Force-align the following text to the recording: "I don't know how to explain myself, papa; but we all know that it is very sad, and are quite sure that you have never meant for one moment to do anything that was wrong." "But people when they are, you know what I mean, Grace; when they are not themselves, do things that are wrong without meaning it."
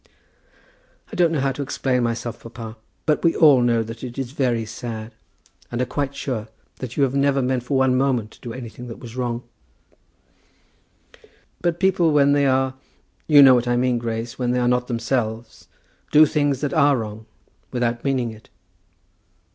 "I 1.11 1.15
don't 1.15 1.31
know 1.31 1.39
how 1.41 1.51
to 1.51 1.61
explain 1.61 2.01
myself, 2.01 2.41
papa; 2.41 2.75
but 3.05 3.23
we 3.23 3.35
all 3.35 3.61
know 3.61 3.83
that 3.83 4.03
it 4.03 4.17
is 4.17 4.31
very 4.31 4.65
sad, 4.65 5.13
and 5.69 5.79
are 5.79 5.85
quite 5.85 6.15
sure 6.15 6.47
that 6.77 6.97
you 6.97 7.03
have 7.03 7.13
never 7.13 7.39
meant 7.39 7.61
for 7.61 7.77
one 7.77 7.95
moment 7.95 8.31
to 8.31 8.41
do 8.41 8.51
anything 8.51 8.87
that 8.87 8.97
was 8.97 9.15
wrong." 9.15 9.43
"But 11.61 11.79
people 11.79 12.11
when 12.13 12.31
they 12.33 12.47
are, 12.47 12.73
you 13.27 13.43
know 13.43 13.53
what 13.53 13.67
I 13.67 13.75
mean, 13.77 13.99
Grace; 13.99 14.39
when 14.39 14.49
they 14.53 14.59
are 14.59 14.67
not 14.67 14.87
themselves, 14.87 15.67
do 16.11 16.25
things 16.25 16.61
that 16.61 16.73
are 16.73 16.97
wrong 16.97 17.27
without 17.69 18.03
meaning 18.03 18.31
it." 18.31 18.49